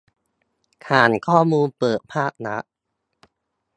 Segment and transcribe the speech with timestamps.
[0.85, 2.63] ฐานข้อมูลเปิดภาครัฐ